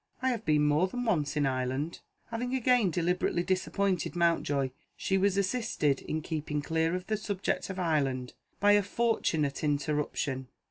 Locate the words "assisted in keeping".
5.37-6.59